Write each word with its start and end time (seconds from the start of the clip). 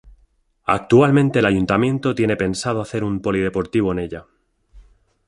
Actualmente 0.65 1.37
el 1.37 1.45
Ayuntamiento 1.45 2.15
tiene 2.15 2.35
pensado 2.35 2.81
hacer 2.81 3.03
un 3.03 3.21
polideportivo 3.21 3.91
en 3.91 3.99
ella. 3.99 4.25